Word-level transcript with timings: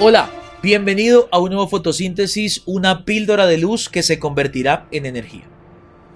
Hola, 0.00 0.30
bienvenido 0.62 1.28
a 1.32 1.40
un 1.40 1.50
nuevo 1.50 1.66
fotosíntesis, 1.66 2.62
una 2.66 3.04
píldora 3.04 3.48
de 3.48 3.58
luz 3.58 3.88
que 3.88 4.04
se 4.04 4.20
convertirá 4.20 4.86
en 4.92 5.06
energía. 5.06 5.42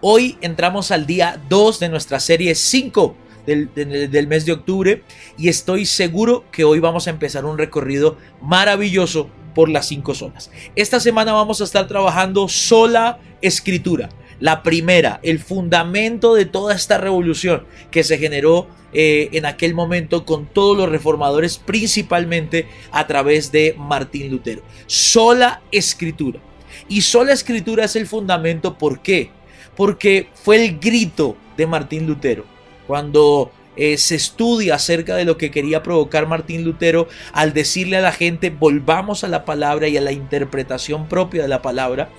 Hoy 0.00 0.38
entramos 0.42 0.92
al 0.92 1.06
día 1.06 1.42
2 1.48 1.80
de 1.80 1.88
nuestra 1.88 2.20
serie 2.20 2.54
5 2.54 3.16
del, 3.46 4.26
mes 4.28 4.46
de 4.46 4.52
octubre 4.52 5.02
y 5.36 5.48
estoy 5.48 5.86
seguro 5.86 6.44
que 6.52 6.62
hoy 6.62 6.78
vamos 6.78 7.08
a 7.08 7.10
empezar 7.10 7.44
un 7.44 7.58
recorrido 7.58 8.16
maravilloso 8.40 9.28
por 9.56 9.68
las 9.68 9.88
cinco 9.88 10.14
zonas. 10.14 10.52
Esta 10.76 11.00
semana 11.00 11.32
vamos 11.32 11.60
a 11.60 11.64
estar 11.64 11.88
trabajando 11.88 12.46
sola 12.46 13.18
escritura. 13.42 14.08
La 14.40 14.62
primera, 14.62 15.20
el 15.22 15.38
fundamento 15.38 16.34
de 16.34 16.44
toda 16.44 16.74
esta 16.74 16.98
revolución 16.98 17.64
que 17.90 18.04
se 18.04 18.18
generó 18.18 18.66
eh, 18.92 19.28
en 19.32 19.46
aquel 19.46 19.74
momento 19.74 20.24
con 20.24 20.46
todos 20.46 20.76
los 20.76 20.88
reformadores, 20.88 21.58
principalmente 21.58 22.68
a 22.92 23.06
través 23.06 23.50
de 23.50 23.74
Martín 23.76 24.30
Lutero. 24.30 24.62
Sola 24.86 25.62
escritura. 25.72 26.40
Y 26.88 27.02
sola 27.02 27.32
escritura 27.32 27.84
es 27.84 27.96
el 27.96 28.06
fundamento, 28.06 28.78
¿por 28.78 29.00
qué? 29.00 29.30
Porque 29.76 30.28
fue 30.34 30.64
el 30.64 30.78
grito 30.78 31.36
de 31.56 31.66
Martín 31.66 32.06
Lutero. 32.06 32.44
Cuando 32.86 33.50
eh, 33.76 33.98
se 33.98 34.14
estudia 34.14 34.76
acerca 34.76 35.16
de 35.16 35.24
lo 35.24 35.36
que 35.36 35.50
quería 35.50 35.82
provocar 35.82 36.28
Martín 36.28 36.62
Lutero 36.62 37.08
al 37.32 37.52
decirle 37.52 37.96
a 37.96 38.02
la 38.02 38.12
gente 38.12 38.50
volvamos 38.50 39.24
a 39.24 39.28
la 39.28 39.44
palabra 39.44 39.88
y 39.88 39.96
a 39.96 40.00
la 40.00 40.12
interpretación 40.12 41.08
propia 41.08 41.42
de 41.42 41.48
la 41.48 41.62
palabra, 41.62 42.10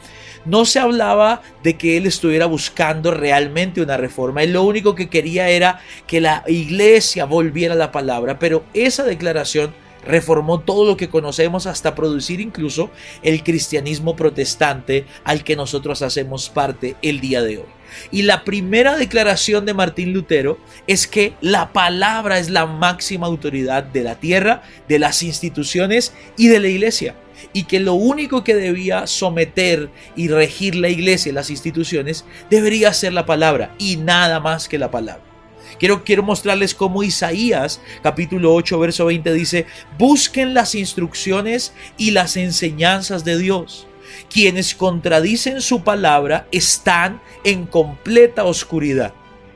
no 0.46 0.66
se 0.66 0.80
hablaba 0.80 1.42
de 1.64 1.76
que 1.78 1.98
él 1.98 2.06
estuviera 2.06 2.46
buscando 2.46 3.12
realmente 3.12 3.82
una 3.82 3.98
reforma. 3.98 4.44
Él 4.44 4.54
lo 4.54 4.64
único 4.64 4.96
que 4.96 5.10
quería 5.10 5.50
era 5.50 5.80
que 6.08 6.22
la 6.22 6.44
iglesia 6.48 7.26
volviera 7.26 7.74
a 7.74 7.78
la 7.78 7.92
palabra. 7.92 8.40
Pero 8.40 8.64
esa 8.74 9.04
declaración 9.04 9.74
reformó 10.06 10.60
todo 10.60 10.86
lo 10.86 10.98
que 10.98 11.10
conocemos 11.10 11.66
hasta 11.66 11.96
producir 11.96 12.40
incluso 12.40 12.90
el 13.24 13.44
cristianismo 13.44 14.16
protestante 14.16 15.06
al 15.24 15.44
que 15.44 15.56
nosotros 15.56 16.02
hacemos 16.02 16.50
parte 16.50 16.96
el 17.02 17.20
día 17.20 17.42
de 17.42 17.60
hoy. 17.60 17.66
Y 18.12 18.24
la 18.24 18.44
primera 18.44 18.98
declaración 18.98 19.66
de 19.66 19.74
Martín 19.74 20.14
Lutero 20.14 20.58
es 20.88 21.08
que 21.08 21.34
la 21.42 21.72
palabra 21.72 22.40
es 22.40 22.50
la 22.50 22.66
máxima 22.66 23.28
autoridad 23.28 23.84
de 23.84 24.04
la 24.04 24.20
tierra, 24.20 24.64
de 24.88 25.00
las 25.00 25.24
instituciones 25.24 26.14
y 26.38 26.48
de 26.48 26.60
la 26.60 26.68
iglesia 26.68 27.16
y 27.54 27.64
que 27.64 27.80
lo 27.80 27.94
único 27.94 28.44
que 28.44 28.56
debía 28.56 29.08
someter 29.08 29.90
y 30.16 30.28
regir 30.28 30.76
la 30.76 30.90
iglesia 30.90 31.30
y 31.30 31.34
las 31.34 31.50
instituciones 31.50 32.26
debería 32.50 32.94
ser 32.94 33.14
la 33.14 33.26
palabra 33.26 33.74
y 33.78 33.98
nada 33.98 34.40
más 34.40 34.68
que 34.68 34.80
la 34.80 34.92
palabra. 34.92 35.35
Quiero, 35.80 36.04
quiero 36.04 36.24
mostrarles 36.24 36.74
cómo 36.74 37.04
Isaías 37.04 37.82
capítulo 38.02 38.54
8 38.54 38.80
verso 38.80 39.06
20 39.06 39.34
dice, 39.34 39.66
busquen 39.98 40.54
las 40.54 40.76
instrucciones 40.76 41.74
y 41.98 42.12
las 42.12 42.38
enseñanzas 42.38 43.26
de 43.26 43.38
Dios. 43.38 43.88
Quienes 44.30 44.76
contradicen 44.76 45.62
su 45.62 45.84
palabra 45.84 46.48
están 46.52 47.22
en 47.44 47.66
completa 47.66 48.44
oscuridad. 48.44 49.14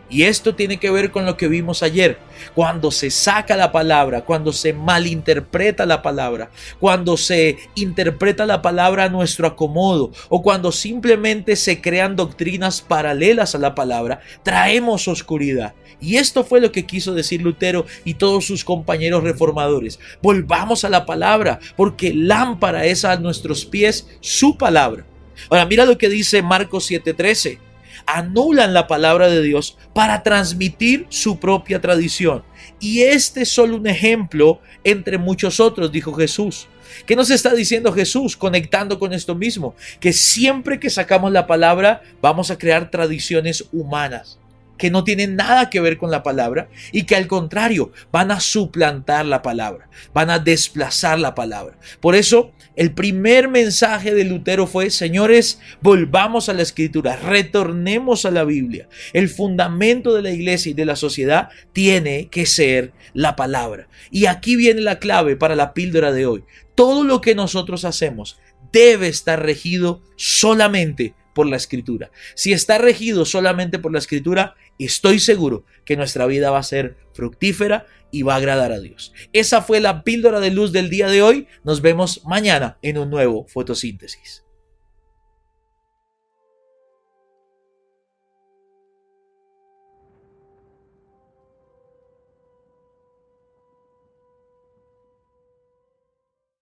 Y 0.09 0.23
esto 0.23 0.55
tiene 0.55 0.77
que 0.77 0.89
ver 0.89 1.11
con 1.11 1.25
lo 1.25 1.37
que 1.37 1.47
vimos 1.47 1.83
ayer. 1.83 2.17
Cuando 2.55 2.89
se 2.89 3.11
saca 3.11 3.55
la 3.55 3.71
palabra, 3.71 4.21
cuando 4.21 4.51
se 4.51 4.73
malinterpreta 4.73 5.85
la 5.85 6.01
palabra, 6.01 6.49
cuando 6.79 7.15
se 7.15 7.57
interpreta 7.75 8.45
la 8.45 8.61
palabra 8.61 9.03
a 9.03 9.09
nuestro 9.09 9.45
acomodo 9.47 10.11
o 10.29 10.41
cuando 10.41 10.71
simplemente 10.71 11.55
se 11.55 11.79
crean 11.81 12.15
doctrinas 12.15 12.81
paralelas 12.81 13.53
a 13.53 13.59
la 13.59 13.75
palabra, 13.75 14.21
traemos 14.43 15.07
oscuridad. 15.07 15.75
Y 16.01 16.15
esto 16.15 16.43
fue 16.43 16.61
lo 16.61 16.71
que 16.71 16.85
quiso 16.85 17.13
decir 17.13 17.41
Lutero 17.41 17.85
y 18.05 18.15
todos 18.15 18.45
sus 18.45 18.63
compañeros 18.63 19.23
reformadores. 19.23 19.99
Volvamos 20.21 20.85
a 20.85 20.89
la 20.89 21.05
palabra, 21.05 21.59
porque 21.75 22.13
lámpara 22.13 22.85
es 22.85 23.05
a 23.05 23.17
nuestros 23.17 23.65
pies 23.65 24.07
su 24.21 24.57
palabra. 24.57 25.05
Ahora 25.49 25.65
mira 25.65 25.85
lo 25.85 25.97
que 25.97 26.09
dice 26.09 26.41
Marcos 26.41 26.89
7:13 26.89 27.68
anulan 28.05 28.73
la 28.73 28.87
palabra 28.87 29.29
de 29.29 29.41
Dios 29.41 29.77
para 29.93 30.23
transmitir 30.23 31.05
su 31.09 31.39
propia 31.39 31.81
tradición. 31.81 32.43
Y 32.79 33.01
este 33.01 33.41
es 33.41 33.49
solo 33.49 33.77
un 33.77 33.87
ejemplo 33.87 34.61
entre 34.83 35.17
muchos 35.17 35.59
otros, 35.59 35.91
dijo 35.91 36.13
Jesús. 36.13 36.67
¿Qué 37.05 37.15
nos 37.15 37.29
está 37.29 37.53
diciendo 37.53 37.93
Jesús 37.93 38.35
conectando 38.35 38.99
con 38.99 39.13
esto 39.13 39.35
mismo? 39.35 39.75
Que 39.99 40.13
siempre 40.13 40.79
que 40.79 40.89
sacamos 40.89 41.31
la 41.31 41.47
palabra 41.47 42.01
vamos 42.21 42.51
a 42.51 42.57
crear 42.57 42.89
tradiciones 42.89 43.65
humanas 43.71 44.39
que 44.79 44.89
no 44.89 45.03
tienen 45.03 45.35
nada 45.35 45.69
que 45.69 45.81
ver 45.81 45.97
con 45.97 46.09
la 46.09 46.23
palabra 46.23 46.69
y 46.91 47.03
que 47.03 47.15
al 47.15 47.27
contrario 47.27 47.91
van 48.11 48.31
a 48.31 48.39
suplantar 48.39 49.25
la 49.25 49.43
palabra, 49.43 49.89
van 50.13 50.31
a 50.31 50.39
desplazar 50.39 51.19
la 51.19 51.35
palabra. 51.35 51.77
Por 51.99 52.15
eso 52.15 52.53
el 52.75 52.93
primer 52.93 53.49
mensaje 53.49 54.15
de 54.15 54.23
Lutero 54.23 54.65
fue, 54.65 54.89
señores, 54.89 55.59
volvamos 55.81 56.47
a 56.47 56.53
la 56.53 56.61
escritura, 56.61 57.17
retornemos 57.17 58.23
a 58.25 58.31
la 58.31 58.45
Biblia. 58.45 58.87
El 59.11 59.27
fundamento 59.27 60.15
de 60.15 60.21
la 60.21 60.31
iglesia 60.31 60.71
y 60.71 60.75
de 60.75 60.85
la 60.85 60.95
sociedad 60.95 61.49
tiene 61.73 62.29
que 62.29 62.45
ser 62.45 62.93
la 63.13 63.35
palabra. 63.35 63.89
Y 64.11 64.27
aquí 64.27 64.55
viene 64.55 64.79
la 64.79 64.97
clave 64.97 65.35
para 65.35 65.57
la 65.57 65.73
píldora 65.73 66.13
de 66.13 66.25
hoy. 66.25 66.45
Todo 66.73 67.03
lo 67.03 67.19
que 67.19 67.35
nosotros 67.35 67.83
hacemos 67.83 68.39
debe 68.71 69.09
estar 69.09 69.43
regido 69.43 70.01
solamente 70.15 71.15
por 71.33 71.47
la 71.47 71.57
escritura. 71.57 72.11
Si 72.35 72.53
está 72.53 72.77
regido 72.77 73.25
solamente 73.25 73.79
por 73.79 73.91
la 73.91 73.99
escritura, 73.99 74.55
estoy 74.77 75.19
seguro 75.19 75.65
que 75.85 75.97
nuestra 75.97 76.25
vida 76.25 76.51
va 76.51 76.59
a 76.59 76.63
ser 76.63 76.97
fructífera 77.13 77.85
y 78.11 78.23
va 78.23 78.33
a 78.33 78.37
agradar 78.37 78.71
a 78.71 78.79
Dios. 78.79 79.13
Esa 79.33 79.61
fue 79.61 79.79
la 79.79 80.03
píldora 80.03 80.39
de 80.39 80.51
luz 80.51 80.71
del 80.71 80.89
día 80.89 81.07
de 81.07 81.21
hoy. 81.21 81.47
Nos 81.63 81.81
vemos 81.81 82.21
mañana 82.25 82.77
en 82.81 82.97
un 82.97 83.09
nuevo 83.09 83.45
fotosíntesis. 83.47 84.43